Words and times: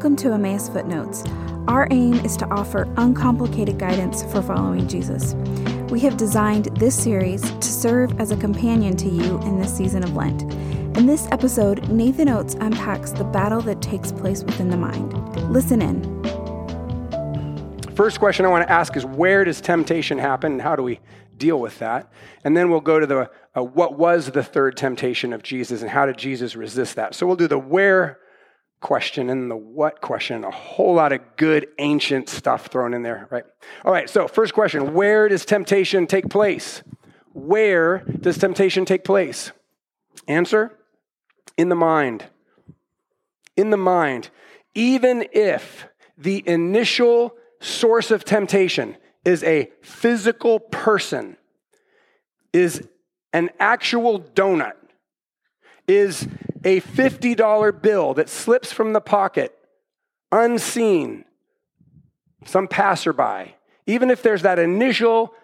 Welcome 0.00 0.16
to 0.16 0.32
Emmaus 0.32 0.66
Footnotes. 0.70 1.24
Our 1.68 1.86
aim 1.90 2.14
is 2.24 2.34
to 2.38 2.46
offer 2.46 2.90
uncomplicated 2.96 3.78
guidance 3.78 4.22
for 4.32 4.40
following 4.40 4.88
Jesus. 4.88 5.34
We 5.90 6.00
have 6.00 6.16
designed 6.16 6.74
this 6.78 6.94
series 6.94 7.42
to 7.42 7.62
serve 7.62 8.18
as 8.18 8.30
a 8.30 8.36
companion 8.38 8.96
to 8.96 9.10
you 9.10 9.38
in 9.42 9.60
this 9.60 9.76
season 9.76 10.02
of 10.02 10.16
Lent. 10.16 10.40
In 10.96 11.04
this 11.04 11.28
episode, 11.30 11.90
Nathan 11.90 12.30
Oates 12.30 12.54
unpacks 12.54 13.12
the 13.12 13.24
battle 13.24 13.60
that 13.60 13.82
takes 13.82 14.10
place 14.10 14.42
within 14.42 14.70
the 14.70 14.76
mind. 14.78 15.12
Listen 15.52 15.82
in. 15.82 16.02
First 17.94 18.20
question 18.20 18.46
I 18.46 18.48
want 18.48 18.66
to 18.66 18.72
ask 18.72 18.96
is 18.96 19.04
where 19.04 19.44
does 19.44 19.60
temptation 19.60 20.16
happen 20.16 20.52
and 20.52 20.62
how 20.62 20.76
do 20.76 20.82
we 20.82 20.98
deal 21.36 21.60
with 21.60 21.78
that? 21.80 22.10
And 22.42 22.56
then 22.56 22.70
we'll 22.70 22.80
go 22.80 23.00
to 23.00 23.06
the 23.06 23.30
uh, 23.54 23.62
what 23.62 23.98
was 23.98 24.30
the 24.30 24.42
third 24.42 24.78
temptation 24.78 25.34
of 25.34 25.42
Jesus 25.42 25.82
and 25.82 25.90
how 25.90 26.06
did 26.06 26.16
Jesus 26.16 26.56
resist 26.56 26.96
that? 26.96 27.14
So 27.14 27.26
we'll 27.26 27.36
do 27.36 27.48
the 27.48 27.58
where 27.58 28.18
question 28.80 29.30
and 29.30 29.50
the 29.50 29.56
what 29.56 30.00
question. 30.00 30.44
A 30.44 30.50
whole 30.50 30.94
lot 30.94 31.12
of 31.12 31.20
good 31.36 31.68
ancient 31.78 32.28
stuff 32.28 32.66
thrown 32.66 32.94
in 32.94 33.02
there, 33.02 33.28
right? 33.30 33.44
All 33.84 33.92
right, 33.92 34.08
so 34.08 34.26
first 34.26 34.54
question 34.54 34.94
Where 34.94 35.28
does 35.28 35.44
temptation 35.44 36.06
take 36.06 36.28
place? 36.28 36.82
Where 37.32 37.98
does 37.98 38.38
temptation 38.38 38.84
take 38.84 39.04
place? 39.04 39.52
Answer 40.26 40.76
In 41.56 41.68
the 41.68 41.76
mind. 41.76 42.24
In 43.56 43.70
the 43.70 43.76
mind. 43.76 44.30
Even 44.74 45.26
if 45.32 45.86
the 46.16 46.42
initial 46.46 47.34
source 47.60 48.10
of 48.10 48.24
temptation 48.24 48.96
is 49.24 49.42
a 49.44 49.70
physical 49.82 50.58
person, 50.58 51.36
is 52.52 52.86
an 53.32 53.50
actual 53.58 54.20
donut, 54.20 54.72
is 55.86 56.26
a 56.64 56.80
$50 56.80 57.82
bill 57.82 58.14
that 58.14 58.28
slips 58.28 58.72
from 58.72 58.92
the 58.92 59.00
pocket 59.00 59.56
unseen, 60.32 61.24
some 62.44 62.68
passerby, 62.68 63.54
even 63.86 64.10
if 64.10 64.22
there's 64.22 64.42
that 64.42 64.58
initial 64.58 65.34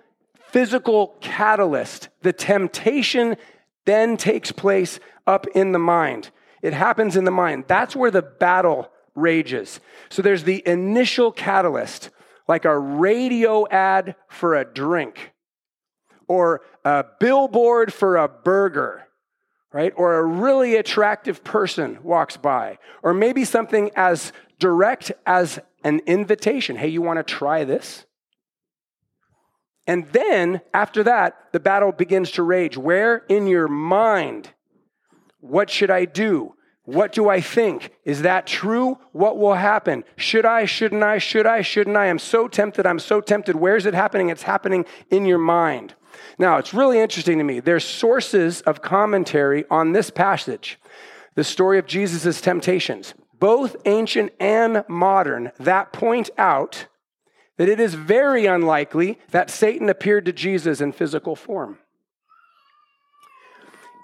physical 0.51 1.17
catalyst, 1.21 2.09
the 2.23 2.33
temptation 2.33 3.37
then 3.85 4.17
takes 4.17 4.53
place 4.53 5.01
up 5.27 5.47
in 5.49 5.73
the 5.73 5.79
mind. 5.79 6.31
It 6.63 6.73
happens 6.73 7.17
in 7.17 7.25
the 7.25 7.31
mind. 7.31 7.65
That's 7.67 7.97
where 7.97 8.11
the 8.11 8.23
battle 8.23 8.91
rages. 9.15 9.81
So 10.09 10.23
there's 10.23 10.45
the 10.45 10.63
initial 10.67 11.33
catalyst, 11.33 12.11
like 12.49 12.65
a 12.65 12.79
radio 12.79 13.67
ad 13.69 14.15
for 14.29 14.55
a 14.55 14.65
drink 14.65 15.33
or 16.29 16.63
a 16.85 17.05
billboard 17.19 17.93
for 17.93 18.17
a 18.17 18.29
burger 18.29 19.07
right? 19.77 19.93
Or 19.95 20.17
a 20.17 20.25
really 20.25 20.77
attractive 20.77 21.45
person 21.45 21.99
walks 22.03 22.39
by. 22.39 22.79
Or 23.03 23.13
maybe 23.13 23.45
something 23.45 23.91
as 23.95 24.33
direct 24.59 25.13
as 25.27 25.59
an 25.85 26.01
invitation. 26.07 26.77
Hey, 26.77 26.89
you 26.89 27.03
want 27.03 27.19
to 27.19 27.23
try 27.23 27.65
this? 27.65 28.07
And 29.87 30.07
then 30.13 30.63
after 30.73 31.03
that, 31.03 31.53
the 31.53 31.61
battle 31.61 31.93
begins 31.93 32.31
to 32.33 32.43
rage. 32.43 32.79
Where? 32.79 33.17
In 33.29 33.47
your 33.47 33.69
mind. 33.69 34.49
What 35.41 35.69
should 35.69 35.91
I 35.91 36.07
do? 36.07 36.55
What 36.85 37.13
do 37.13 37.29
I 37.29 37.43
think? 37.43 37.91
Is 38.03 38.23
that 38.23 38.47
true? 38.47 38.97
What 39.13 39.37
will 39.37 39.57
happen? 39.57 40.05
Should 40.17 40.47
I? 40.47 40.65
Shouldn't 40.65 41.03
I? 41.03 41.19
Should 41.19 41.45
I? 41.45 41.61
Shouldn't 41.61 41.99
I? 41.99 42.07
I'm 42.07 42.19
so 42.19 42.49
tempted. 42.49 42.87
I'm 42.87 42.99
so 42.99 43.21
tempted. 43.21 43.57
Where's 43.57 43.85
it 43.85 43.93
happening? 43.93 44.31
It's 44.31 44.45
happening 44.45 44.87
in 45.11 45.27
your 45.27 45.37
mind. 45.37 45.95
Now, 46.39 46.59
it's 46.59 46.75
really 46.75 46.99
interesting 46.99 47.39
to 47.39 47.45
me. 47.45 47.61
There's 47.61 47.85
sources 47.85 48.61
of 48.63 48.83
commentary 48.83 49.65
on 49.71 49.93
this 49.93 50.11
passage, 50.11 50.79
the 51.35 51.45
story 51.45 51.79
of 51.79 51.87
Jesus' 51.87 52.41
temptations, 52.41 53.15
both 53.39 53.77
ancient 53.85 54.33
and 54.41 54.85
modern, 54.89 55.53
that 55.59 55.93
point 55.93 56.31
out 56.39 56.87
that 57.57 57.69
it 57.69 57.81
is 57.81 57.95
very 57.95 58.47
unlikely 58.47 59.19
that 59.31 59.51
Satan 59.51 59.89
appeared 59.89 60.25
to 60.27 60.33
Jesus 60.33 60.81
in 60.81 60.93
physical 60.93 61.37
form. 61.37 61.79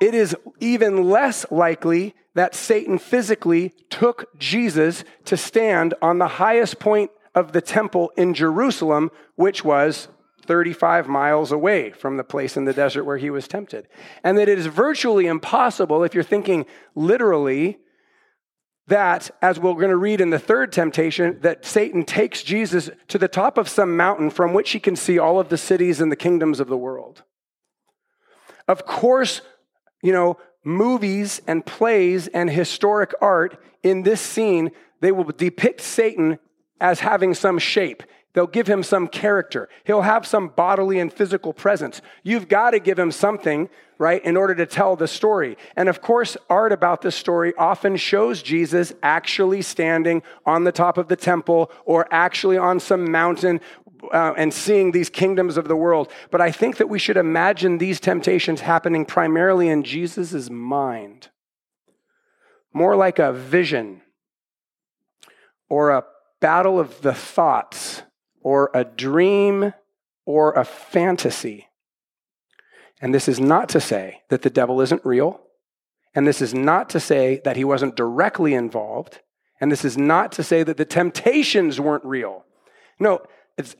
It 0.00 0.14
is 0.14 0.34
even 0.58 1.04
less 1.04 1.46
likely 1.50 2.14
that 2.34 2.54
Satan 2.54 2.98
physically 2.98 3.72
took 3.90 4.36
Jesus 4.38 5.04
to 5.26 5.36
stand 5.36 5.94
on 6.02 6.18
the 6.18 6.28
highest 6.28 6.78
point 6.78 7.10
of 7.34 7.52
the 7.52 7.60
temple 7.60 8.10
in 8.16 8.34
Jerusalem, 8.34 9.10
which 9.36 9.64
was 9.64 10.08
35 10.42 11.08
miles 11.08 11.52
away 11.52 11.90
from 11.90 12.16
the 12.16 12.24
place 12.24 12.56
in 12.56 12.64
the 12.64 12.72
desert 12.72 13.04
where 13.04 13.16
he 13.16 13.30
was 13.30 13.48
tempted. 13.48 13.88
And 14.22 14.36
that 14.38 14.48
it 14.48 14.58
is 14.58 14.66
virtually 14.66 15.26
impossible, 15.26 16.04
if 16.04 16.14
you're 16.14 16.24
thinking 16.24 16.66
literally, 16.94 17.78
that, 18.88 19.30
as 19.40 19.60
we're 19.60 19.74
going 19.74 19.90
to 19.90 19.96
read 19.96 20.20
in 20.20 20.30
the 20.30 20.38
third 20.38 20.72
temptation, 20.72 21.38
that 21.42 21.64
Satan 21.64 22.04
takes 22.04 22.42
Jesus 22.42 22.90
to 23.08 23.18
the 23.18 23.28
top 23.28 23.56
of 23.56 23.68
some 23.68 23.96
mountain 23.96 24.28
from 24.28 24.52
which 24.52 24.70
he 24.70 24.80
can 24.80 24.96
see 24.96 25.18
all 25.18 25.38
of 25.38 25.48
the 25.48 25.56
cities 25.56 26.00
and 26.00 26.10
the 26.10 26.16
kingdoms 26.16 26.60
of 26.60 26.68
the 26.68 26.76
world. 26.76 27.22
Of 28.66 28.84
course, 28.84 29.40
you 30.02 30.12
know, 30.12 30.38
movies 30.64 31.40
and 31.46 31.64
plays 31.64 32.28
and 32.28 32.50
historic 32.50 33.12
art 33.20 33.62
in 33.82 34.02
this 34.02 34.20
scene, 34.20 34.70
they 35.00 35.12
will 35.12 35.24
depict 35.24 35.80
Satan 35.80 36.38
as 36.80 37.00
having 37.00 37.34
some 37.34 37.58
shape. 37.58 38.02
They'll 38.34 38.46
give 38.46 38.66
him 38.66 38.82
some 38.82 39.08
character. 39.08 39.68
He'll 39.84 40.02
have 40.02 40.26
some 40.26 40.48
bodily 40.48 40.98
and 40.98 41.12
physical 41.12 41.52
presence. 41.52 42.00
You've 42.22 42.48
got 42.48 42.70
to 42.70 42.78
give 42.78 42.98
him 42.98 43.12
something, 43.12 43.68
right, 43.98 44.24
in 44.24 44.38
order 44.38 44.54
to 44.54 44.64
tell 44.64 44.96
the 44.96 45.06
story. 45.06 45.58
And 45.76 45.88
of 45.88 46.00
course, 46.00 46.36
art 46.48 46.72
about 46.72 47.02
this 47.02 47.14
story 47.14 47.52
often 47.58 47.96
shows 47.96 48.42
Jesus 48.42 48.94
actually 49.02 49.60
standing 49.60 50.22
on 50.46 50.64
the 50.64 50.72
top 50.72 50.96
of 50.96 51.08
the 51.08 51.16
temple 51.16 51.70
or 51.84 52.08
actually 52.10 52.56
on 52.56 52.80
some 52.80 53.10
mountain 53.10 53.60
uh, 54.10 54.32
and 54.36 54.52
seeing 54.52 54.92
these 54.92 55.10
kingdoms 55.10 55.58
of 55.58 55.68
the 55.68 55.76
world. 55.76 56.10
But 56.30 56.40
I 56.40 56.50
think 56.50 56.78
that 56.78 56.88
we 56.88 56.98
should 56.98 57.18
imagine 57.18 57.76
these 57.76 58.00
temptations 58.00 58.62
happening 58.62 59.04
primarily 59.04 59.68
in 59.68 59.84
Jesus' 59.84 60.48
mind, 60.48 61.28
more 62.72 62.96
like 62.96 63.18
a 63.18 63.32
vision 63.32 64.00
or 65.68 65.90
a 65.90 66.04
battle 66.40 66.80
of 66.80 67.02
the 67.02 67.14
thoughts 67.14 68.02
or 68.42 68.70
a 68.74 68.84
dream 68.84 69.72
or 70.24 70.52
a 70.52 70.64
fantasy. 70.64 71.68
And 73.00 73.14
this 73.14 73.28
is 73.28 73.40
not 73.40 73.68
to 73.70 73.80
say 73.80 74.22
that 74.28 74.42
the 74.42 74.50
devil 74.50 74.80
isn't 74.80 75.04
real. 75.04 75.40
And 76.14 76.26
this 76.26 76.40
is 76.40 76.54
not 76.54 76.88
to 76.90 77.00
say 77.00 77.40
that 77.44 77.56
he 77.56 77.64
wasn't 77.64 77.96
directly 77.96 78.54
involved. 78.54 79.20
And 79.60 79.72
this 79.72 79.84
is 79.84 79.96
not 79.96 80.32
to 80.32 80.42
say 80.42 80.62
that 80.62 80.76
the 80.76 80.84
temptations 80.84 81.80
weren't 81.80 82.04
real. 82.04 82.44
No, 83.00 83.22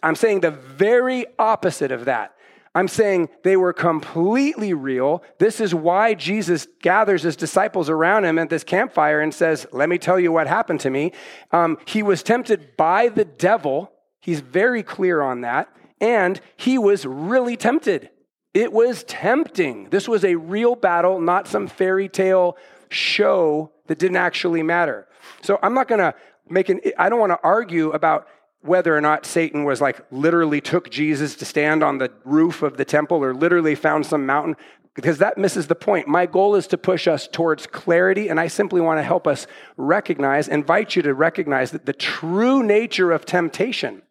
I'm 0.03 0.15
saying 0.15 0.41
the 0.41 0.51
very 0.51 1.27
opposite 1.39 1.93
of 1.93 2.07
that. 2.07 2.35
I'm 2.75 2.89
saying 2.89 3.29
they 3.43 3.57
were 3.57 3.75
completely 3.75 4.73
real. 4.73 5.23
This 5.39 5.61
is 5.61 5.75
why 5.75 6.15
Jesus 6.15 6.67
gathers 6.81 7.23
his 7.23 7.37
disciples 7.37 7.91
around 7.91 8.25
him 8.25 8.39
at 8.39 8.49
this 8.49 8.65
campfire 8.65 9.21
and 9.21 9.33
says, 9.33 9.67
Let 9.73 9.91
me 9.91 9.99
tell 9.99 10.19
you 10.19 10.33
what 10.33 10.47
happened 10.47 10.81
to 10.81 10.91
me. 10.91 11.13
Um, 11.51 11.77
he 11.85 12.03
was 12.03 12.23
tempted 12.23 12.77
by 12.79 13.09
the 13.09 13.27
devil 13.27 13.92
He's 14.23 14.41
very 14.41 14.83
clear 14.83 15.21
on 15.21 15.43
that. 15.43 15.69
And 16.01 16.41
he 16.57 16.79
was 16.79 17.05
really 17.05 17.57
tempted. 17.57 18.09
It 18.55 18.73
was 18.73 19.05
tempting. 19.05 19.91
This 19.91 20.09
was 20.09 20.25
a 20.25 20.37
real 20.37 20.75
battle, 20.75 21.21
not 21.21 21.47
some 21.47 21.67
fairy 21.67 22.09
tale 22.09 22.57
show 22.89 23.73
that 23.89 23.99
didn't 23.99 24.17
actually 24.17 24.63
matter. 24.63 25.07
So 25.43 25.59
I'm 25.63 25.75
not 25.75 25.89
going 25.89 26.01
to 26.01 26.15
make 26.49 26.69
an, 26.69 26.81
I 26.99 27.09
don't 27.09 27.21
want 27.21 27.33
to 27.33 27.41
argue 27.43 27.91
about 27.91 28.27
whether 28.61 28.97
or 28.97 29.01
not 29.01 29.27
Satan 29.27 29.65
was 29.65 29.81
like 29.81 30.01
literally 30.13 30.61
took 30.61 30.89
Jesus 30.89 31.35
to 31.37 31.45
stand 31.45 31.83
on 31.83 31.99
the 31.99 32.13
roof 32.25 32.63
of 32.63 32.77
the 32.77 32.85
temple 32.85 33.23
or 33.23 33.35
literally 33.35 33.75
found 33.75 34.07
some 34.07 34.25
mountain 34.25 34.57
because 34.95 35.19
that 35.19 35.39
misses 35.39 35.67
the 35.67 35.75
point. 35.75 36.07
My 36.07 36.27
goal 36.27 36.55
is 36.55 36.67
to 36.69 36.79
push 36.79 37.09
us 37.09 37.27
towards 37.27 37.67
clarity, 37.67 38.29
and 38.29 38.39
I 38.39 38.49
simply 38.49 38.81
want 38.81 38.99
to 38.99 39.03
help 39.03 39.27
us 39.27 39.47
recognize, 39.77 40.49
invite 40.49 40.97
you 40.97 41.03
to 41.03 41.15
recognize 41.15 41.71
that 41.71 41.87
the 41.87 41.93
true 41.93 42.63
nature 42.63 43.11
of 43.11 43.25
temptation 43.25 44.03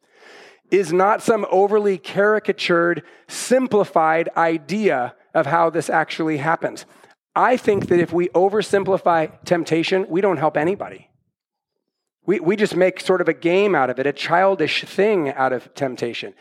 is 0.72 0.94
not 0.94 1.22
some 1.22 1.46
overly 1.52 1.98
caricatured, 1.98 3.04
simplified 3.28 4.30
idea 4.38 5.14
of 5.34 5.46
how 5.46 5.70
this 5.70 5.90
actually 5.90 6.38
happens. 6.38 6.86
I 7.36 7.58
think 7.58 7.88
that 7.88 8.00
if 8.00 8.12
we 8.12 8.30
oversimplify 8.30 9.44
temptation, 9.44 10.06
we 10.10 10.22
don't 10.22 10.38
help 10.38 10.58
anybody. 10.58 11.10
We, 12.26 12.40
we 12.40 12.56
just 12.56 12.76
make 12.76 13.00
sort 13.00 13.22
of 13.22 13.28
a 13.28 13.34
game 13.34 13.76
out 13.76 13.90
of 13.90 14.00
it, 14.00 14.06
a 14.06 14.14
childish 14.14 14.84
thing 14.84 15.30
out 15.30 15.54
of 15.54 15.74
temptation. 15.74 16.34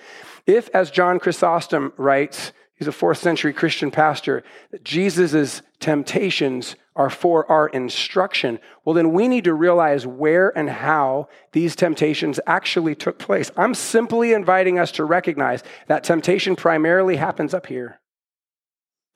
If, 0.46 0.68
as 0.74 0.90
John 0.90 1.18
Chrysostom 1.18 1.92
writes, 1.96 2.52
he's 2.74 2.88
a 2.88 2.92
fourth 2.92 3.18
century 3.18 3.52
Christian 3.52 3.90
pastor, 3.90 4.42
Jesus' 4.82 5.62
temptations 5.78 6.76
are 7.00 7.08
for 7.08 7.50
our 7.50 7.66
instruction, 7.68 8.58
well, 8.84 8.92
then 8.92 9.10
we 9.14 9.26
need 9.26 9.44
to 9.44 9.54
realize 9.54 10.06
where 10.06 10.50
and 10.50 10.68
how 10.68 11.26
these 11.52 11.74
temptations 11.74 12.38
actually 12.46 12.94
took 12.94 13.18
place. 13.18 13.50
I'm 13.56 13.72
simply 13.74 14.34
inviting 14.34 14.78
us 14.78 14.92
to 14.92 15.06
recognize 15.06 15.62
that 15.86 16.04
temptation 16.04 16.56
primarily 16.56 17.16
happens 17.16 17.54
up 17.54 17.68
here. 17.68 18.00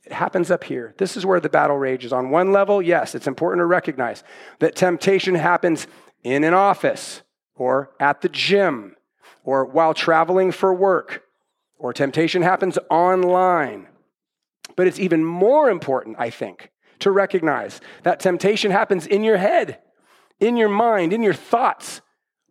It 0.03 0.13
happens 0.13 0.51
up 0.51 0.65
here. 0.65 0.95
This 0.97 1.15
is 1.15 1.27
where 1.27 1.41
the 1.41 1.51
battle 1.51 1.77
rages. 1.77 2.11
On 2.11 2.31
one 2.31 2.53
level, 2.53 2.81
yes, 2.81 3.15
it's 3.15 3.27
important 3.27 3.61
to 3.61 3.67
recognize 3.67 4.25
that 4.61 4.77
temptation 4.77 5.35
happens 5.35 5.87
in 6.23 6.43
an 6.43 6.55
office 6.55 7.21
or 7.55 7.91
at 8.01 8.23
the 8.23 8.31
gym 8.31 8.97
or 9.43 9.67
while 9.67 9.93
traveling 9.93 10.53
for 10.53 10.73
work 10.73 11.23
or 11.79 11.93
temptation 11.93 12.41
happens 12.41 12.79
online. 12.89 13.89
But 14.75 14.87
it's 14.87 14.99
even 14.99 15.23
more 15.23 15.69
important, 15.69 16.17
I 16.19 16.31
think, 16.31 16.71
to 17.01 17.11
recognize 17.11 17.81
that 18.03 18.21
temptation 18.21 18.71
happens 18.71 19.07
in 19.07 19.25
your 19.25 19.37
head, 19.37 19.79
in 20.41 20.57
your 20.57 20.69
mind, 20.69 21.13
in 21.13 21.23
your 21.23 21.35
thoughts, 21.35 22.01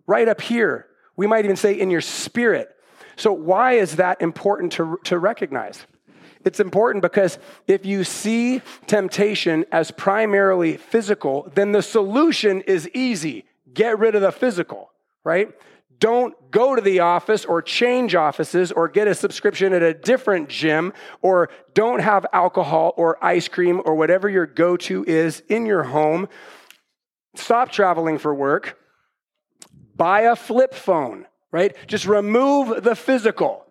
right 0.07 0.27
up 0.27 0.41
here. 0.41 0.87
We 1.15 1.27
might 1.27 1.45
even 1.45 1.57
say 1.57 1.73
in 1.73 1.89
your 1.89 2.01
spirit. 2.01 2.69
So, 3.15 3.31
why 3.31 3.73
is 3.73 3.97
that 3.97 4.21
important 4.21 4.73
to, 4.73 4.97
to 5.05 5.19
recognize? 5.19 5.85
It's 6.45 6.59
important 6.59 7.01
because 7.01 7.39
if 7.67 7.85
you 7.85 8.03
see 8.03 8.61
temptation 8.87 9.65
as 9.71 9.91
primarily 9.91 10.77
physical, 10.77 11.49
then 11.53 11.71
the 11.71 11.81
solution 11.81 12.61
is 12.61 12.89
easy 12.89 13.45
get 13.73 13.99
rid 13.99 14.15
of 14.15 14.21
the 14.21 14.31
physical, 14.31 14.91
right? 15.23 15.49
Don't 16.03 16.51
go 16.51 16.75
to 16.75 16.81
the 16.81 16.99
office 16.99 17.45
or 17.45 17.61
change 17.61 18.13
offices 18.13 18.73
or 18.73 18.89
get 18.89 19.07
a 19.07 19.15
subscription 19.15 19.71
at 19.71 19.81
a 19.81 19.93
different 19.93 20.49
gym 20.49 20.91
or 21.21 21.49
don't 21.73 22.01
have 22.01 22.25
alcohol 22.33 22.93
or 22.97 23.23
ice 23.23 23.47
cream 23.47 23.81
or 23.85 23.95
whatever 23.95 24.27
your 24.27 24.45
go 24.45 24.75
to 24.75 25.05
is 25.05 25.41
in 25.47 25.65
your 25.65 25.83
home. 25.83 26.27
Stop 27.35 27.71
traveling 27.71 28.17
for 28.17 28.35
work. 28.35 28.77
Buy 29.95 30.23
a 30.23 30.35
flip 30.35 30.73
phone, 30.73 31.25
right? 31.53 31.73
Just 31.87 32.05
remove 32.05 32.83
the 32.83 32.97
physical. 32.97 33.65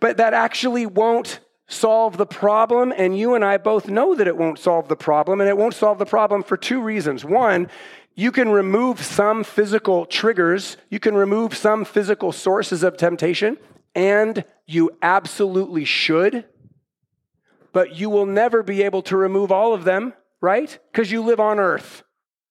But 0.00 0.18
that 0.18 0.34
actually 0.34 0.84
won't 0.84 1.40
solve 1.66 2.18
the 2.18 2.26
problem, 2.26 2.92
and 2.94 3.18
you 3.18 3.34
and 3.34 3.42
I 3.42 3.56
both 3.56 3.88
know 3.88 4.14
that 4.14 4.28
it 4.28 4.36
won't 4.36 4.58
solve 4.58 4.88
the 4.88 4.96
problem, 4.96 5.40
and 5.40 5.48
it 5.48 5.56
won't 5.56 5.72
solve 5.72 5.98
the 5.98 6.04
problem 6.04 6.42
for 6.42 6.58
two 6.58 6.82
reasons. 6.82 7.24
One, 7.24 7.70
you 8.14 8.30
can 8.30 8.48
remove 8.48 9.02
some 9.02 9.42
physical 9.42 10.06
triggers, 10.06 10.76
you 10.88 11.00
can 11.00 11.14
remove 11.14 11.56
some 11.56 11.84
physical 11.84 12.30
sources 12.30 12.82
of 12.82 12.96
temptation, 12.96 13.56
and 13.94 14.44
you 14.66 14.90
absolutely 15.02 15.84
should, 15.84 16.44
but 17.72 17.96
you 17.96 18.08
will 18.08 18.26
never 18.26 18.62
be 18.62 18.82
able 18.82 19.02
to 19.02 19.16
remove 19.16 19.50
all 19.50 19.74
of 19.74 19.84
them, 19.84 20.14
right? 20.40 20.78
Because 20.92 21.10
you 21.10 21.22
live 21.22 21.40
on 21.40 21.58
earth. 21.58 22.03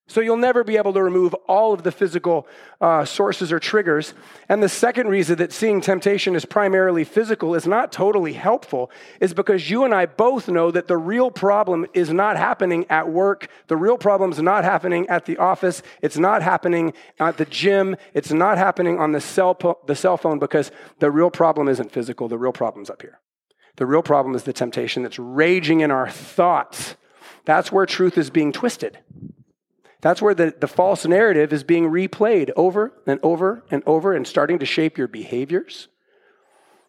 So 0.08 0.20
you'll 0.20 0.36
never 0.36 0.66
be 0.66 0.76
able 0.76 0.92
to 0.94 1.02
remove 1.02 1.34
all 1.48 1.74
of 1.74 1.84
the 1.84 1.92
physical 1.92 2.46
uh, 2.82 3.06
sources 3.06 3.54
or 3.54 3.60
triggers. 3.60 4.14
And 4.50 4.62
the 4.62 4.68
second 4.68 5.08
reason 5.08 5.38
that 5.38 5.54
seeing 5.54 5.80
temptation 5.80 6.36
is 6.36 6.44
primarily 6.44 7.06
physical 7.06 7.56
is 7.56 7.66
not 7.66 7.94
totally 7.94 8.34
helpful 8.34 8.92
is 9.22 9.34
because 9.34 9.70
you 9.70 9.86
and 9.86 9.94
I 9.94 10.06
both 10.06 10.50
know 10.50 10.72
that 10.72 10.88
the 10.88 10.98
real 10.98 11.32
problem 11.32 11.86
is 11.94 12.12
not 12.12 12.36
happening 12.36 12.86
at 12.90 13.10
work. 13.10 13.48
The 13.68 13.78
real 13.78 13.98
problem 13.98 14.34
is 14.34 14.42
not 14.42 14.66
happening 14.66 15.08
at 15.08 15.26
the 15.26 15.38
office. 15.38 15.82
It's 16.02 16.18
not 16.18 16.44
happening 16.44 16.94
at 17.18 17.38
the 17.38 17.46
gym. 17.46 17.96
It's 18.14 18.32
not 18.32 18.58
happening 18.58 19.00
on 19.00 19.14
the 19.14 19.22
cell, 19.22 19.56
po- 19.56 19.80
the 19.88 19.96
cell 19.96 20.18
phone 20.18 20.38
because 20.38 20.70
the 21.00 21.12
real 21.12 21.32
problem 21.32 21.70
isn't 21.70 21.94
physical. 21.94 22.28
The 22.28 22.38
real 22.38 22.52
problem's 22.52 22.90
up 22.90 23.02
here. 23.02 23.22
The 23.78 23.86
real 23.86 24.04
problem 24.04 24.36
is 24.36 24.44
the 24.44 24.54
temptation 24.54 25.04
that's 25.04 25.18
raging 25.18 25.80
in 25.80 25.92
our 25.92 26.10
thoughts. 26.10 26.98
That's 27.46 27.72
where 27.72 27.86
truth 27.86 28.18
is 28.18 28.30
being 28.30 28.52
twisted. 28.52 29.00
That's 30.04 30.22
where 30.22 30.36
the, 30.36 30.54
the 30.60 30.68
false 30.68 31.06
narrative 31.06 31.54
is 31.54 31.64
being 31.64 31.86
replayed 31.86 32.52
over 32.58 32.92
and 33.08 33.22
over 33.24 33.64
and 33.72 33.82
over 33.86 34.14
and 34.14 34.28
starting 34.28 34.60
to 34.60 34.66
shape 34.66 34.98
your 34.98 35.08
behaviors. 35.08 35.88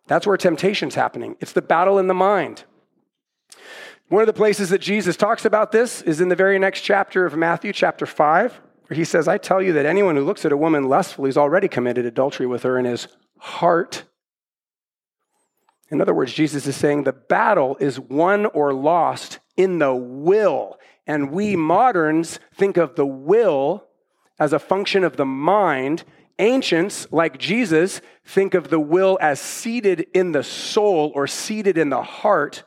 That's 0.08 0.26
where 0.26 0.36
temptation's 0.36 0.96
happening. 0.96 1.36
It's 1.38 1.52
the 1.52 1.62
battle 1.62 2.00
in 2.00 2.08
the 2.08 2.12
mind. 2.14 2.64
One 4.08 4.22
of 4.22 4.26
the 4.26 4.32
places 4.32 4.70
that 4.70 4.80
Jesus 4.80 5.16
talks 5.16 5.44
about 5.44 5.70
this 5.70 6.02
is 6.02 6.20
in 6.20 6.28
the 6.28 6.34
very 6.34 6.58
next 6.58 6.80
chapter 6.80 7.24
of 7.24 7.36
Matthew, 7.36 7.72
chapter 7.72 8.04
5, 8.04 8.60
where 8.88 8.96
he 8.96 9.04
says, 9.04 9.28
I 9.28 9.38
tell 9.38 9.62
you 9.62 9.72
that 9.74 9.86
anyone 9.86 10.16
who 10.16 10.24
looks 10.24 10.44
at 10.44 10.50
a 10.50 10.56
woman 10.56 10.88
lustfully 10.88 11.28
has 11.28 11.36
already 11.36 11.68
committed 11.68 12.04
adultery 12.06 12.48
with 12.48 12.64
her 12.64 12.80
in 12.80 12.84
his 12.84 13.06
heart. 13.38 14.02
In 15.88 16.00
other 16.00 16.14
words, 16.14 16.32
Jesus 16.32 16.66
is 16.66 16.74
saying 16.74 17.04
the 17.04 17.12
battle 17.12 17.76
is 17.78 18.00
won 18.00 18.46
or 18.46 18.74
lost 18.74 19.38
in 19.56 19.78
the 19.78 19.94
will. 19.94 20.78
And 21.06 21.30
we 21.30 21.56
moderns 21.56 22.38
think 22.54 22.76
of 22.76 22.96
the 22.96 23.06
will 23.06 23.84
as 24.38 24.52
a 24.52 24.58
function 24.58 25.04
of 25.04 25.16
the 25.16 25.26
mind. 25.26 26.04
Ancients, 26.38 27.06
like 27.12 27.38
Jesus, 27.38 28.00
think 28.24 28.54
of 28.54 28.68
the 28.68 28.80
will 28.80 29.18
as 29.20 29.40
seated 29.40 30.06
in 30.14 30.32
the 30.32 30.42
soul 30.42 31.12
or 31.14 31.26
seated 31.26 31.78
in 31.78 31.90
the 31.90 32.02
heart. 32.02 32.64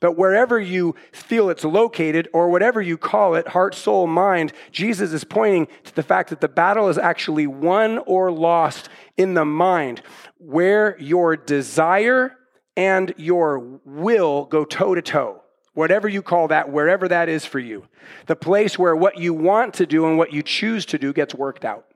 But 0.00 0.16
wherever 0.16 0.58
you 0.58 0.94
feel 1.12 1.50
it's 1.50 1.64
located, 1.64 2.28
or 2.32 2.48
whatever 2.48 2.80
you 2.80 2.96
call 2.96 3.34
it, 3.34 3.48
heart, 3.48 3.74
soul, 3.74 4.06
mind, 4.06 4.52
Jesus 4.70 5.12
is 5.12 5.24
pointing 5.24 5.68
to 5.84 5.94
the 5.94 6.02
fact 6.02 6.30
that 6.30 6.40
the 6.40 6.48
battle 6.48 6.88
is 6.88 6.98
actually 6.98 7.46
won 7.46 7.98
or 7.98 8.30
lost 8.30 8.88
in 9.16 9.34
the 9.34 9.44
mind, 9.44 10.02
where 10.38 10.96
your 10.98 11.36
desire 11.36 12.36
and 12.76 13.12
your 13.16 13.58
will 13.84 14.46
go 14.46 14.64
toe 14.64 14.94
to 14.94 15.02
toe 15.02 15.41
whatever 15.74 16.08
you 16.08 16.22
call 16.22 16.48
that, 16.48 16.70
wherever 16.70 17.08
that 17.08 17.28
is 17.28 17.44
for 17.44 17.58
you. 17.58 17.86
The 18.26 18.36
place 18.36 18.78
where 18.78 18.94
what 18.94 19.18
you 19.18 19.32
want 19.34 19.74
to 19.74 19.86
do 19.86 20.06
and 20.06 20.18
what 20.18 20.32
you 20.32 20.42
choose 20.42 20.86
to 20.86 20.98
do 20.98 21.12
gets 21.12 21.34
worked 21.34 21.64
out. 21.64 21.86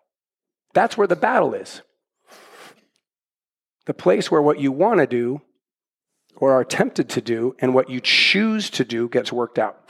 That's 0.74 0.96
where 0.96 1.06
the 1.06 1.16
battle 1.16 1.54
is. 1.54 1.82
The 3.86 3.94
place 3.94 4.30
where 4.30 4.42
what 4.42 4.60
you 4.60 4.72
want 4.72 5.00
to 5.00 5.06
do 5.06 5.40
or 6.36 6.52
are 6.52 6.64
tempted 6.64 7.08
to 7.10 7.20
do 7.20 7.56
and 7.60 7.74
what 7.74 7.88
you 7.88 8.00
choose 8.00 8.68
to 8.70 8.84
do 8.84 9.08
gets 9.08 9.32
worked 9.32 9.58
out. 9.58 9.88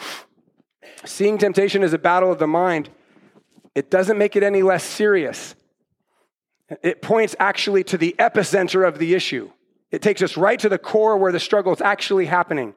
Seeing 1.05 1.38
temptation 1.38 1.83
as 1.83 1.93
a 1.93 1.99
battle 1.99 2.31
of 2.31 2.38
the 2.38 2.47
mind, 2.47 2.91
it 3.75 3.91
doesn't 3.91 4.19
make 4.19 4.37
it 4.37 4.43
any 4.43 4.62
less 4.62 4.85
serious. 4.85 5.55
It 6.83 7.03
points 7.03 7.37
actually 7.38 7.85
to 7.85 7.99
the 7.99 8.15
epicenter 8.19 8.87
of 8.87 8.99
the 8.99 9.15
issue. 9.15 9.50
It 9.91 10.03
takes 10.03 10.23
us 10.23 10.37
right 10.37 10.59
to 10.59 10.69
the 10.69 10.79
core 10.79 11.17
where 11.17 11.33
the 11.33 11.41
struggle 11.41 11.73
is 11.73 11.81
actually 11.81 12.27
happening. 12.27 12.75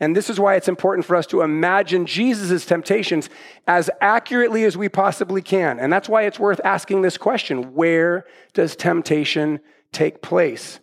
And 0.00 0.16
this 0.16 0.30
is 0.30 0.40
why 0.40 0.54
it's 0.54 0.68
important 0.68 1.04
for 1.04 1.14
us 1.14 1.26
to 1.26 1.42
imagine 1.42 2.06
Jesus' 2.06 2.64
temptations 2.64 3.28
as 3.66 3.90
accurately 4.00 4.64
as 4.64 4.76
we 4.76 4.88
possibly 4.88 5.42
can. 5.42 5.78
And 5.78 5.92
that's 5.92 6.08
why 6.08 6.22
it's 6.22 6.40
worth 6.40 6.60
asking 6.64 7.02
this 7.02 7.18
question 7.18 7.74
where 7.74 8.24
does 8.54 8.74
temptation 8.74 9.60
take 9.92 10.22
place? 10.22 10.80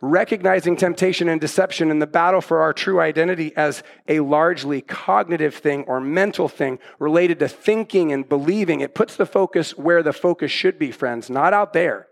Recognizing 0.00 0.76
temptation 0.76 1.28
and 1.28 1.38
deception 1.40 1.90
in 1.90 1.98
the 1.98 2.06
battle 2.06 2.40
for 2.40 2.62
our 2.62 2.72
true 2.72 2.98
identity 2.98 3.54
as 3.56 3.82
a 4.08 4.20
largely 4.20 4.80
cognitive 4.80 5.54
thing 5.54 5.84
or 5.86 6.00
mental 6.00 6.48
thing 6.48 6.78
related 6.98 7.38
to 7.40 7.48
thinking 7.48 8.10
and 8.10 8.26
believing, 8.26 8.80
it 8.80 8.94
puts 8.94 9.16
the 9.16 9.26
focus 9.26 9.76
where 9.76 10.02
the 10.02 10.12
focus 10.12 10.50
should 10.50 10.78
be, 10.78 10.90
friends, 10.90 11.28
not 11.28 11.52
out 11.52 11.72
there, 11.74 12.08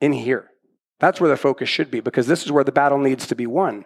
in 0.00 0.12
here. 0.12 0.50
That's 1.00 1.20
where 1.20 1.30
the 1.30 1.36
focus 1.36 1.68
should 1.68 1.90
be 1.90 2.00
because 2.00 2.26
this 2.26 2.44
is 2.44 2.52
where 2.52 2.64
the 2.64 2.72
battle 2.72 2.98
needs 2.98 3.26
to 3.28 3.36
be 3.36 3.46
won. 3.46 3.84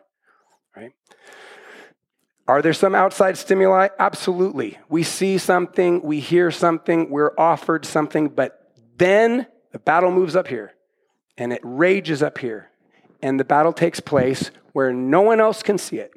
Are 2.49 2.61
there 2.61 2.73
some 2.73 2.95
outside 2.95 3.39
stimuli? 3.39 3.89
Absolutely. 3.99 4.79
We 4.89 5.05
see 5.05 5.39
something, 5.39 6.03
we 6.03 6.21
hear 6.21 6.51
something, 6.51 7.09
we're 7.09 7.33
offered 7.39 7.87
something, 7.87 8.29
but 8.29 8.73
then 8.97 9.47
the 9.71 9.79
battle 9.79 10.11
moves 10.11 10.37
up 10.37 10.49
here 10.49 10.75
and 11.39 11.53
it 11.53 11.61
rages 11.63 12.23
up 12.23 12.39
here. 12.39 12.71
And 13.23 13.39
the 13.39 13.45
battle 13.45 13.73
takes 13.73 14.01
place 14.01 14.51
where 14.73 14.93
no 14.93 15.23
one 15.23 15.41
else 15.41 15.63
can 15.63 15.79
see 15.79 15.99
it. 15.99 16.13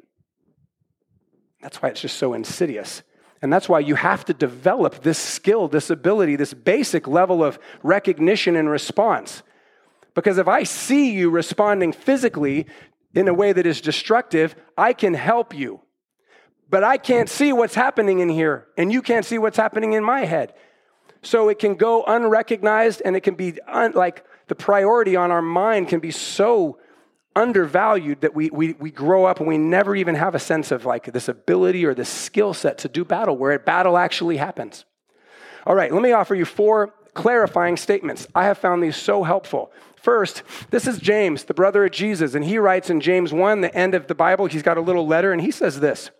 That's 1.62 1.80
why 1.80 1.90
it's 1.90 2.00
just 2.00 2.16
so 2.16 2.34
insidious. 2.34 3.02
And 3.40 3.52
that's 3.52 3.68
why 3.68 3.80
you 3.80 3.94
have 3.94 4.24
to 4.24 4.34
develop 4.34 5.02
this 5.02 5.18
skill, 5.18 5.68
this 5.68 5.90
ability, 5.90 6.36
this 6.36 6.54
basic 6.54 7.06
level 7.06 7.44
of 7.44 7.58
recognition 7.82 8.56
and 8.56 8.68
response. 8.68 9.42
Because 10.14 10.38
if 10.38 10.48
I 10.48 10.64
see 10.64 11.12
you 11.12 11.30
responding 11.30 11.92
physically 11.92 12.66
in 13.16 13.26
a 13.26 13.34
way 13.34 13.52
that 13.52 13.66
is 13.66 13.80
destructive, 13.80 14.54
I 14.78 14.92
can 14.92 15.14
help 15.14 15.52
you 15.52 15.80
but 16.68 16.82
I 16.82 16.96
can't 16.96 17.28
see 17.28 17.52
what's 17.52 17.74
happening 17.74 18.20
in 18.20 18.28
here, 18.28 18.66
and 18.76 18.92
you 18.92 19.02
can't 19.02 19.24
see 19.24 19.38
what's 19.38 19.56
happening 19.56 19.92
in 19.92 20.02
my 20.04 20.24
head. 20.24 20.54
So 21.22 21.48
it 21.48 21.58
can 21.58 21.74
go 21.74 22.04
unrecognized, 22.04 23.02
and 23.04 23.16
it 23.16 23.20
can 23.20 23.34
be 23.34 23.60
un, 23.68 23.92
like 23.92 24.24
the 24.48 24.54
priority 24.54 25.16
on 25.16 25.30
our 25.30 25.42
mind 25.42 25.88
can 25.88 26.00
be 26.00 26.10
so 26.10 26.78
undervalued 27.34 28.22
that 28.22 28.34
we, 28.34 28.50
we, 28.50 28.72
we 28.74 28.90
grow 28.90 29.26
up 29.26 29.40
and 29.40 29.48
we 29.48 29.58
never 29.58 29.94
even 29.94 30.14
have 30.14 30.34
a 30.34 30.38
sense 30.38 30.70
of 30.70 30.86
like 30.86 31.12
this 31.12 31.28
ability 31.28 31.84
or 31.84 31.94
this 31.94 32.08
skill 32.08 32.54
set 32.54 32.78
to 32.78 32.88
do 32.88 33.04
battle 33.04 33.36
where 33.36 33.58
battle 33.58 33.98
actually 33.98 34.38
happens. 34.38 34.86
All 35.66 35.74
right, 35.74 35.92
let 35.92 36.02
me 36.02 36.12
offer 36.12 36.34
you 36.34 36.44
four 36.44 36.94
clarifying 37.16 37.76
statements. 37.76 38.28
I 38.34 38.44
have 38.44 38.58
found 38.58 38.82
these 38.82 38.96
so 38.96 39.24
helpful. 39.24 39.72
First, 39.96 40.44
this 40.70 40.86
is 40.86 40.98
James, 40.98 41.44
the 41.44 41.54
brother 41.54 41.84
of 41.84 41.90
Jesus, 41.90 42.34
and 42.34 42.44
he 42.44 42.58
writes 42.58 42.90
in 42.90 43.00
James 43.00 43.32
1, 43.32 43.62
the 43.62 43.74
end 43.74 43.94
of 43.94 44.06
the 44.06 44.14
Bible, 44.14 44.46
he's 44.46 44.62
got 44.62 44.76
a 44.76 44.80
little 44.80 45.06
letter, 45.06 45.32
and 45.32 45.40
he 45.40 45.50
says 45.50 45.80
this 45.80 46.10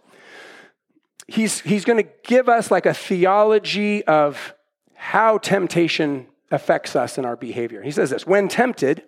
he's, 1.28 1.60
he's 1.60 1.84
going 1.84 2.02
to 2.02 2.10
give 2.24 2.48
us 2.48 2.70
like 2.70 2.86
a 2.86 2.94
theology 2.94 4.04
of 4.04 4.54
how 4.94 5.38
temptation 5.38 6.26
affects 6.50 6.96
us 6.96 7.18
in 7.18 7.24
our 7.24 7.36
behavior. 7.36 7.82
He 7.82 7.90
says 7.90 8.10
this 8.10 8.26
When 8.26 8.48
tempted, 8.48 9.04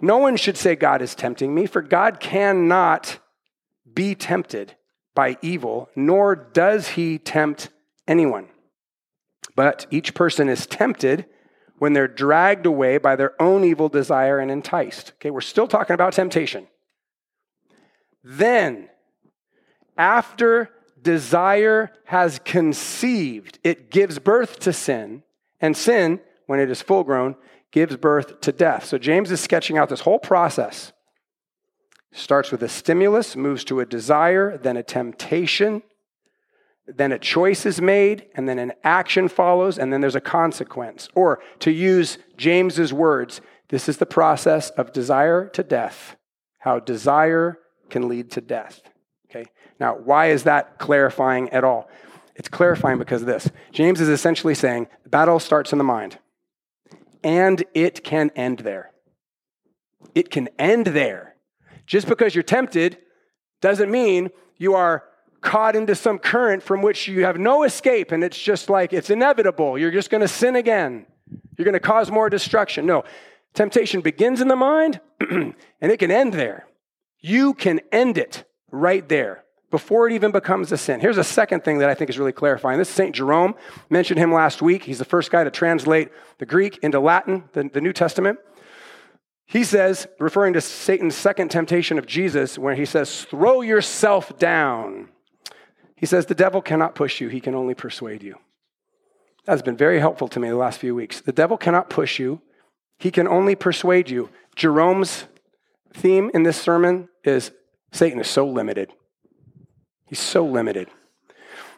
no 0.00 0.18
one 0.18 0.36
should 0.36 0.56
say, 0.56 0.76
God 0.76 1.02
is 1.02 1.14
tempting 1.14 1.54
me, 1.54 1.66
for 1.66 1.82
God 1.82 2.20
cannot 2.20 3.18
be 3.92 4.14
tempted 4.14 4.76
by 5.14 5.36
evil, 5.42 5.88
nor 5.96 6.36
does 6.36 6.88
he 6.88 7.18
tempt 7.18 7.70
anyone. 8.06 8.48
But 9.56 9.86
each 9.90 10.14
person 10.14 10.48
is 10.48 10.66
tempted 10.66 11.26
when 11.78 11.92
they're 11.92 12.08
dragged 12.08 12.66
away 12.66 12.98
by 12.98 13.16
their 13.16 13.40
own 13.40 13.64
evil 13.64 13.88
desire 13.88 14.38
and 14.38 14.50
enticed. 14.50 15.12
Okay, 15.16 15.30
we're 15.30 15.40
still 15.40 15.66
talking 15.66 15.94
about 15.94 16.12
temptation. 16.12 16.66
Then, 18.22 18.90
after 19.96 20.70
desire 21.00 21.90
has 22.04 22.38
conceived, 22.44 23.58
it 23.64 23.90
gives 23.90 24.18
birth 24.18 24.58
to 24.60 24.72
sin, 24.72 25.22
and 25.60 25.76
sin, 25.76 26.20
when 26.46 26.60
it 26.60 26.70
is 26.70 26.82
full 26.82 27.04
grown, 27.04 27.36
gives 27.70 27.96
birth 27.96 28.40
to 28.42 28.52
death. 28.52 28.84
So 28.84 28.98
James 28.98 29.30
is 29.30 29.40
sketching 29.40 29.78
out 29.78 29.88
this 29.88 30.00
whole 30.00 30.18
process. 30.18 30.92
Starts 32.12 32.50
with 32.50 32.62
a 32.62 32.68
stimulus, 32.68 33.36
moves 33.36 33.64
to 33.64 33.80
a 33.80 33.86
desire, 33.86 34.58
then 34.58 34.76
a 34.76 34.82
temptation, 34.82 35.82
then 36.96 37.12
a 37.12 37.18
choice 37.18 37.66
is 37.66 37.80
made, 37.80 38.26
and 38.34 38.48
then 38.48 38.58
an 38.58 38.72
action 38.84 39.28
follows, 39.28 39.78
and 39.78 39.92
then 39.92 40.00
there's 40.00 40.14
a 40.14 40.20
consequence. 40.20 41.08
Or 41.14 41.40
to 41.60 41.70
use 41.70 42.18
James's 42.36 42.92
words, 42.92 43.40
this 43.68 43.88
is 43.88 43.98
the 43.98 44.06
process 44.06 44.70
of 44.70 44.92
desire 44.92 45.48
to 45.50 45.62
death, 45.62 46.16
how 46.58 46.80
desire 46.80 47.58
can 47.88 48.08
lead 48.08 48.30
to 48.32 48.40
death. 48.40 48.80
Okay? 49.30 49.46
Now, 49.78 49.96
why 49.96 50.26
is 50.26 50.44
that 50.44 50.78
clarifying 50.78 51.48
at 51.50 51.64
all? 51.64 51.88
It's 52.34 52.48
clarifying 52.48 52.98
because 52.98 53.22
of 53.22 53.26
this. 53.26 53.50
James 53.70 54.00
is 54.00 54.08
essentially 54.08 54.54
saying 54.54 54.88
the 55.02 55.08
battle 55.10 55.38
starts 55.38 55.72
in 55.72 55.78
the 55.78 55.84
mind, 55.84 56.18
and 57.22 57.62
it 57.74 58.02
can 58.02 58.30
end 58.34 58.60
there. 58.60 58.90
It 60.14 60.30
can 60.30 60.48
end 60.58 60.86
there. 60.86 61.36
Just 61.86 62.08
because 62.08 62.34
you're 62.34 62.42
tempted 62.42 62.98
doesn't 63.60 63.90
mean 63.90 64.30
you 64.56 64.74
are 64.74 65.04
caught 65.40 65.76
into 65.76 65.94
some 65.94 66.18
current 66.18 66.62
from 66.62 66.82
which 66.82 67.08
you 67.08 67.24
have 67.24 67.38
no 67.38 67.62
escape 67.62 68.12
and 68.12 68.22
it's 68.22 68.38
just 68.38 68.68
like 68.68 68.92
it's 68.92 69.10
inevitable. 69.10 69.78
You're 69.78 69.90
just 69.90 70.10
going 70.10 70.20
to 70.20 70.28
sin 70.28 70.56
again. 70.56 71.06
You're 71.56 71.64
going 71.64 71.74
to 71.74 71.80
cause 71.80 72.10
more 72.10 72.28
destruction. 72.28 72.86
No, 72.86 73.04
temptation 73.54 74.00
begins 74.00 74.40
in 74.40 74.48
the 74.48 74.56
mind 74.56 75.00
and 75.20 75.54
it 75.80 75.98
can 75.98 76.10
end 76.10 76.34
there. 76.34 76.66
You 77.20 77.54
can 77.54 77.80
end 77.92 78.18
it 78.18 78.44
right 78.70 79.06
there 79.08 79.44
before 79.70 80.08
it 80.08 80.12
even 80.12 80.32
becomes 80.32 80.72
a 80.72 80.78
sin. 80.78 81.00
Here's 81.00 81.18
a 81.18 81.24
second 81.24 81.64
thing 81.64 81.78
that 81.78 81.88
I 81.88 81.94
think 81.94 82.10
is 82.10 82.18
really 82.18 82.32
clarifying. 82.32 82.78
This 82.78 82.88
is 82.88 82.94
St. 82.94 83.14
Jerome, 83.14 83.54
mentioned 83.88 84.18
him 84.18 84.32
last 84.32 84.62
week. 84.62 84.84
He's 84.84 84.98
the 84.98 85.04
first 85.04 85.30
guy 85.30 85.44
to 85.44 85.50
translate 85.50 86.10
the 86.38 86.46
Greek 86.46 86.78
into 86.82 86.98
Latin, 86.98 87.44
the, 87.52 87.70
the 87.72 87.80
New 87.80 87.92
Testament. 87.92 88.38
He 89.46 89.64
says, 89.64 90.06
referring 90.18 90.52
to 90.54 90.60
Satan's 90.60 91.16
second 91.16 91.50
temptation 91.50 91.98
of 91.98 92.06
Jesus, 92.06 92.58
where 92.58 92.74
he 92.74 92.84
says, 92.84 93.24
throw 93.24 93.62
yourself 93.62 94.38
down. 94.38 95.08
He 96.00 96.06
says, 96.06 96.24
The 96.24 96.34
devil 96.34 96.62
cannot 96.62 96.94
push 96.94 97.20
you, 97.20 97.28
he 97.28 97.40
can 97.40 97.54
only 97.54 97.74
persuade 97.74 98.22
you. 98.22 98.36
That's 99.44 99.60
been 99.60 99.76
very 99.76 100.00
helpful 100.00 100.28
to 100.28 100.40
me 100.40 100.48
the 100.48 100.56
last 100.56 100.78
few 100.78 100.94
weeks. 100.94 101.20
The 101.20 101.30
devil 101.30 101.58
cannot 101.58 101.90
push 101.90 102.18
you, 102.18 102.40
he 102.98 103.10
can 103.10 103.28
only 103.28 103.54
persuade 103.54 104.08
you. 104.08 104.30
Jerome's 104.56 105.26
theme 105.92 106.30
in 106.32 106.42
this 106.42 106.58
sermon 106.58 107.10
is 107.22 107.52
Satan 107.92 108.18
is 108.18 108.28
so 108.28 108.46
limited. 108.46 108.94
He's 110.06 110.18
so 110.18 110.44
limited. 110.44 110.88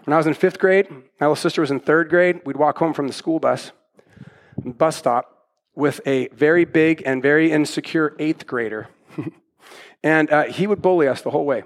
When 0.05 0.15
I 0.15 0.19
was 0.19 0.29
in 0.29 0.35
fifth 0.35 0.61
grade, 0.61 0.89
my 0.89 1.27
little 1.27 1.35
sister 1.35 1.61
was 1.61 1.73
in 1.73 1.81
third 1.81 2.09
grade, 2.09 2.43
we'd 2.45 2.57
walk 2.57 2.79
home 2.79 2.93
from 2.93 3.09
the 3.09 3.13
school 3.13 3.41
bus, 3.41 3.73
bus 4.65 4.97
stop, 4.97 5.49
with 5.75 6.01
a 6.07 6.29
very 6.29 6.65
big 6.65 7.03
and 7.05 7.23
very 7.23 7.51
insecure 7.51 8.15
eighth 8.21 8.47
grader. 8.47 8.89
and 10.05 10.31
uh, 10.31 10.45
he 10.45 10.69
would 10.69 10.81
bully 10.81 11.09
us 11.09 11.23
the 11.23 11.31
whole 11.31 11.45
way. 11.45 11.65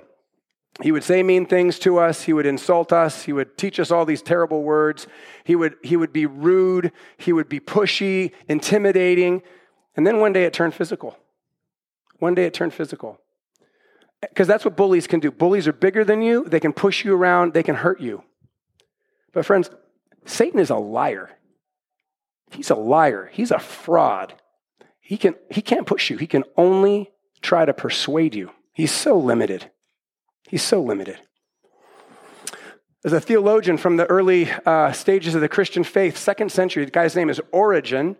He 0.83 0.93
would 0.93 1.05
say 1.05 1.23
mean 1.23 1.47
things 1.47 1.79
to 1.81 1.99
us. 1.99 2.23
He 2.23 2.33
would 2.33 2.45
insult 2.45 2.93
us. 2.93 3.23
He 3.23 3.33
would 3.33 3.57
teach 3.57 3.81
us 3.81 3.91
all 3.91 4.05
these 4.05 4.21
terrible 4.23 4.63
words. 4.63 5.07
He 5.45 5.57
would, 5.57 5.77
he 5.83 5.97
would 5.97 6.13
be 6.13 6.27
rude. 6.27 6.93
He 7.17 7.33
would 7.33 7.49
be 7.49 7.61
pushy, 7.61 8.33
intimidating. 8.49 9.43
And 9.97 10.07
then 10.07 10.21
one 10.21 10.33
day 10.33 10.45
it 10.45 10.53
turned 10.53 10.75
physical. 10.75 11.17
One 12.19 12.35
day 12.35 12.45
it 12.45 12.55
turned 12.55 12.75
physical. 12.75 13.19
Because 14.21 14.47
that's 14.47 14.65
what 14.65 14.77
bullies 14.77 15.07
can 15.07 15.21
do. 15.21 15.31
Bullies 15.31 15.69
are 15.69 15.73
bigger 15.73 16.05
than 16.05 16.23
you, 16.23 16.45
they 16.45 16.61
can 16.61 16.73
push 16.73 17.05
you 17.05 17.15
around, 17.15 17.53
they 17.53 17.63
can 17.63 17.75
hurt 17.75 18.01
you. 18.01 18.23
But, 19.33 19.45
friends, 19.45 19.71
Satan 20.25 20.59
is 20.59 20.71
a 20.71 20.77
liar. 20.77 21.31
He's 22.51 22.71
a 22.71 22.75
liar. 22.75 23.29
He's 23.33 23.51
a 23.51 23.59
fraud. 23.59 24.35
He, 25.01 25.17
can, 25.17 25.35
he 25.51 25.61
can't 25.61 25.87
push 25.87 26.11
you, 26.11 26.17
he 26.17 26.27
can 26.27 26.45
only 26.57 27.13
try 27.43 27.65
to 27.65 27.75
persuade 27.75 28.35
you. 28.35 28.51
He's 28.73 28.93
so 28.93 29.19
limited. 29.19 29.71
He's 30.49 30.63
so 30.63 30.83
limited. 30.83 31.19
There's 33.03 33.13
a 33.13 33.21
theologian 33.21 33.79
from 33.79 33.97
the 33.97 34.07
early 34.07 34.51
uh, 34.65 34.93
stages 34.93 35.35
of 35.35 35.41
the 35.41 35.49
Christian 35.49 35.85
faith, 35.85 36.17
second 36.17 36.51
century. 36.51 36.85
The 36.85 36.91
guy's 36.91 37.15
name 37.15 37.31
is 37.31 37.41
Origen. 37.53 38.17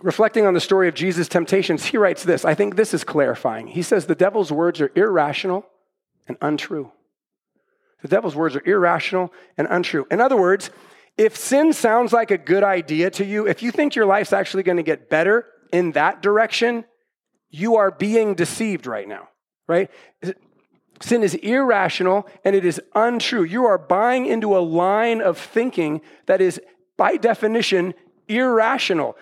Reflecting 0.00 0.46
on 0.46 0.54
the 0.54 0.60
story 0.60 0.88
of 0.88 0.94
Jesus' 0.94 1.28
temptations, 1.28 1.86
he 1.86 1.98
writes 1.98 2.24
this. 2.24 2.44
I 2.44 2.54
think 2.54 2.76
this 2.76 2.94
is 2.94 3.04
clarifying. 3.04 3.66
He 3.66 3.82
says 3.82 4.06
the 4.06 4.14
devil's 4.14 4.50
words 4.50 4.80
are 4.80 4.90
irrational 4.94 5.66
and 6.26 6.36
untrue. 6.40 6.92
The 8.02 8.08
devil's 8.08 8.34
words 8.34 8.56
are 8.56 8.62
irrational 8.66 9.32
and 9.56 9.66
untrue. 9.70 10.06
In 10.10 10.20
other 10.20 10.36
words, 10.36 10.70
if 11.16 11.36
sin 11.36 11.72
sounds 11.72 12.12
like 12.12 12.30
a 12.30 12.38
good 12.38 12.64
idea 12.64 13.10
to 13.12 13.24
you, 13.24 13.46
if 13.46 13.62
you 13.62 13.70
think 13.70 13.94
your 13.94 14.06
life's 14.06 14.32
actually 14.32 14.62
going 14.62 14.78
to 14.78 14.82
get 14.82 15.08
better 15.08 15.46
in 15.72 15.92
that 15.92 16.22
direction, 16.22 16.84
you 17.50 17.76
are 17.76 17.90
being 17.90 18.34
deceived 18.34 18.86
right 18.86 19.06
now, 19.06 19.28
right? 19.68 19.90
Sin 21.00 21.22
is 21.22 21.34
irrational 21.34 22.26
and 22.44 22.54
it 22.54 22.64
is 22.64 22.80
untrue. 22.94 23.42
You 23.42 23.66
are 23.66 23.78
buying 23.78 24.26
into 24.26 24.56
a 24.56 24.60
line 24.60 25.20
of 25.20 25.38
thinking 25.38 26.00
that 26.26 26.40
is, 26.40 26.60
by 26.96 27.16
definition, 27.16 27.94
irrational. 28.28 29.16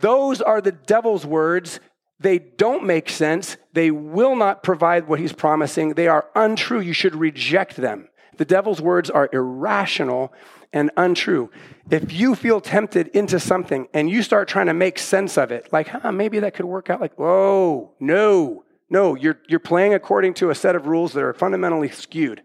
Those 0.00 0.40
are 0.40 0.60
the 0.60 0.72
devil's 0.72 1.26
words. 1.26 1.80
They 2.18 2.38
don't 2.38 2.84
make 2.84 3.10
sense. 3.10 3.56
They 3.72 3.90
will 3.90 4.36
not 4.36 4.62
provide 4.62 5.08
what 5.08 5.20
he's 5.20 5.32
promising. 5.32 5.94
They 5.94 6.08
are 6.08 6.28
untrue. 6.34 6.80
You 6.80 6.92
should 6.92 7.14
reject 7.14 7.76
them. 7.76 8.08
The 8.36 8.44
devil's 8.44 8.80
words 8.80 9.10
are 9.10 9.28
irrational 9.32 10.32
and 10.72 10.90
untrue. 10.96 11.50
If 11.90 12.12
you 12.12 12.34
feel 12.34 12.60
tempted 12.60 13.08
into 13.08 13.40
something 13.40 13.88
and 13.94 14.10
you 14.10 14.22
start 14.22 14.48
trying 14.48 14.66
to 14.66 14.74
make 14.74 14.98
sense 14.98 15.38
of 15.38 15.50
it, 15.50 15.72
like, 15.72 15.88
huh, 15.88 16.12
maybe 16.12 16.38
that 16.40 16.54
could 16.54 16.66
work 16.66 16.90
out, 16.90 17.00
like, 17.00 17.18
whoa, 17.18 17.92
no, 17.98 18.64
no, 18.88 19.14
you're, 19.14 19.38
you're 19.48 19.58
playing 19.58 19.94
according 19.94 20.34
to 20.34 20.50
a 20.50 20.54
set 20.54 20.76
of 20.76 20.86
rules 20.86 21.12
that 21.12 21.22
are 21.22 21.34
fundamentally 21.34 21.88
skewed. 21.88 22.42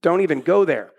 Don't 0.00 0.20
even 0.20 0.40
go 0.40 0.64
there. 0.64 0.92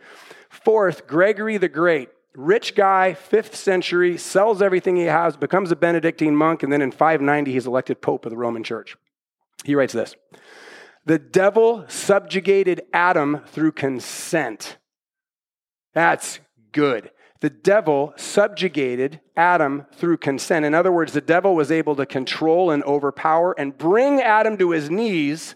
Fourth, 0.49 1.07
Gregory 1.07 1.57
the 1.57 1.69
Great, 1.69 2.09
rich 2.35 2.75
guy, 2.75 3.13
fifth 3.13 3.55
century, 3.55 4.17
sells 4.17 4.61
everything 4.61 4.95
he 4.95 5.03
has, 5.03 5.37
becomes 5.37 5.71
a 5.71 5.75
Benedictine 5.75 6.35
monk, 6.35 6.63
and 6.63 6.71
then 6.71 6.81
in 6.81 6.91
590, 6.91 7.51
he's 7.51 7.67
elected 7.67 8.01
Pope 8.01 8.25
of 8.25 8.29
the 8.29 8.37
Roman 8.37 8.63
Church. 8.63 8.95
He 9.63 9.75
writes 9.75 9.93
this 9.93 10.15
The 11.05 11.19
devil 11.19 11.85
subjugated 11.87 12.83
Adam 12.93 13.41
through 13.47 13.73
consent. 13.73 14.77
That's 15.93 16.39
good 16.71 17.09
the 17.41 17.49
devil 17.49 18.13
subjugated 18.15 19.19
Adam 19.35 19.85
through 19.93 20.17
consent. 20.17 20.65
In 20.65 20.73
other 20.73 20.91
words, 20.91 21.13
the 21.13 21.21
devil 21.21 21.53
was 21.55 21.71
able 21.71 21.95
to 21.97 22.05
control 22.05 22.71
and 22.71 22.83
overpower 22.83 23.53
and 23.59 23.77
bring 23.77 24.21
Adam 24.21 24.57
to 24.57 24.71
his 24.71 24.89
knees 24.89 25.55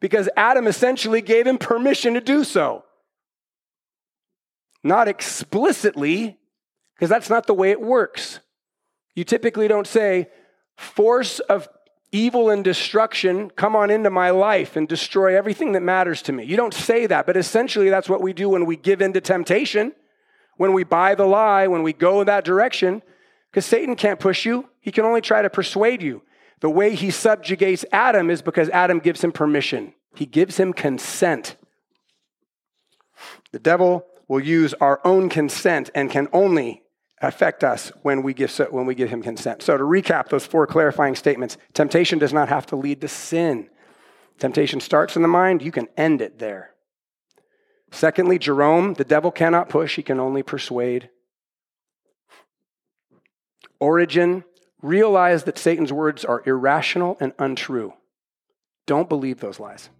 because 0.00 0.28
Adam 0.36 0.66
essentially 0.66 1.22
gave 1.22 1.46
him 1.46 1.58
permission 1.58 2.14
to 2.14 2.20
do 2.20 2.44
so. 2.44 2.84
Not 4.84 5.08
explicitly, 5.08 6.38
because 6.94 7.08
that's 7.08 7.30
not 7.30 7.46
the 7.46 7.54
way 7.54 7.70
it 7.70 7.80
works. 7.80 8.40
You 9.14 9.24
typically 9.24 9.66
don't 9.66 9.86
say, 9.86 10.28
force 10.76 11.40
of 11.40 11.68
evil 12.12 12.48
and 12.50 12.62
destruction, 12.62 13.50
come 13.50 13.74
on 13.74 13.90
into 13.90 14.10
my 14.10 14.30
life 14.30 14.76
and 14.76 14.86
destroy 14.86 15.36
everything 15.36 15.72
that 15.72 15.82
matters 15.82 16.22
to 16.22 16.32
me. 16.32 16.44
You 16.44 16.56
don't 16.56 16.72
say 16.72 17.06
that, 17.06 17.26
but 17.26 17.36
essentially 17.36 17.90
that's 17.90 18.08
what 18.08 18.22
we 18.22 18.32
do 18.32 18.50
when 18.50 18.66
we 18.66 18.76
give 18.76 19.02
in 19.02 19.12
to 19.14 19.20
temptation 19.20 19.92
when 20.58 20.74
we 20.74 20.84
buy 20.84 21.14
the 21.14 21.24
lie, 21.24 21.66
when 21.66 21.82
we 21.82 21.94
go 21.94 22.20
in 22.20 22.26
that 22.26 22.44
direction, 22.44 23.00
because 23.50 23.64
Satan 23.64 23.96
can't 23.96 24.20
push 24.20 24.44
you, 24.44 24.68
he 24.80 24.92
can 24.92 25.06
only 25.06 25.22
try 25.22 25.40
to 25.40 25.48
persuade 25.48 26.02
you. 26.02 26.22
The 26.60 26.68
way 26.68 26.94
he 26.94 27.10
subjugates 27.10 27.84
Adam 27.92 28.28
is 28.28 28.42
because 28.42 28.68
Adam 28.70 28.98
gives 28.98 29.24
him 29.24 29.32
permission, 29.32 29.94
he 30.14 30.26
gives 30.26 30.58
him 30.58 30.72
consent. 30.74 31.56
The 33.52 33.58
devil 33.58 34.04
will 34.26 34.40
use 34.40 34.74
our 34.74 35.00
own 35.04 35.28
consent 35.28 35.90
and 35.94 36.10
can 36.10 36.28
only 36.32 36.82
affect 37.20 37.64
us 37.64 37.90
when 38.02 38.22
we 38.22 38.34
give, 38.34 38.54
when 38.70 38.86
we 38.86 38.94
give 38.94 39.10
him 39.10 39.22
consent. 39.22 39.62
So, 39.62 39.76
to 39.76 39.84
recap 39.84 40.28
those 40.28 40.46
four 40.46 40.66
clarifying 40.66 41.14
statements 41.14 41.56
temptation 41.72 42.18
does 42.18 42.32
not 42.32 42.48
have 42.48 42.66
to 42.66 42.76
lead 42.76 43.00
to 43.00 43.08
sin. 43.08 43.68
Temptation 44.38 44.80
starts 44.80 45.16
in 45.16 45.22
the 45.22 45.28
mind, 45.28 45.62
you 45.62 45.72
can 45.72 45.88
end 45.96 46.20
it 46.20 46.38
there. 46.38 46.74
Secondly, 47.90 48.38
Jerome, 48.38 48.94
the 48.94 49.04
devil 49.04 49.30
cannot 49.30 49.68
push, 49.68 49.96
he 49.96 50.02
can 50.02 50.20
only 50.20 50.42
persuade. 50.42 51.10
Origen 53.80 54.44
realize 54.82 55.44
that 55.44 55.58
Satan's 55.58 55.92
words 55.92 56.24
are 56.24 56.42
irrational 56.46 57.16
and 57.20 57.32
untrue. 57.38 57.94
Don't 58.86 59.08
believe 59.08 59.40
those 59.40 59.60
lies. 59.60 59.90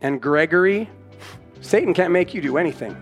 And 0.00 0.20
Gregory, 0.20 0.90
Satan 1.60 1.94
can't 1.94 2.12
make 2.12 2.34
you 2.34 2.40
do 2.40 2.58
anything. 2.58 2.96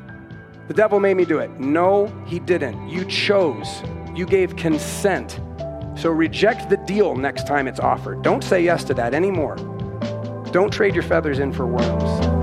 The 0.69 0.75
devil 0.75 1.01
made 1.01 1.17
me 1.17 1.25
do 1.25 1.39
it. 1.39 1.51
No, 1.61 2.07
he 2.27 2.39
didn't. 2.39 2.89
You 2.89 3.05
chose, 3.05 3.83
you 4.15 4.25
gave 4.25 4.57
consent. 4.57 5.41
So 5.97 6.11
reject 6.11 6.71
the 6.71 6.79
deal 6.79 7.15
next 7.15 7.47
time 7.47 7.69
it's 7.69 7.81
offered. 7.81 8.23
Don't 8.23 8.43
say 8.43 8.63
yes 8.63 8.85
to 8.85 8.95
that 8.95 9.15
anymore. 9.15 9.57
Don't 10.53 10.73
trade 10.73 10.95
your 10.95 11.03
feathers 11.03 11.39
in 11.39 11.53
for 11.53 11.67
worms. 11.67 12.34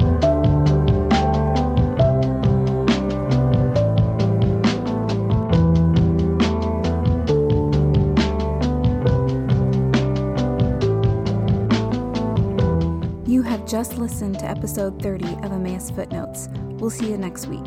just 13.72 13.98
listened 13.98 14.38
to 14.38 14.44
episode 14.44 15.01
30 15.01 15.25
of 15.44 15.54
Emmaus 15.54 15.90
Footnotes. 15.92 16.50
We'll 16.72 16.90
see 16.90 17.10
you 17.10 17.18
next 17.18 17.48
week. 17.48 17.63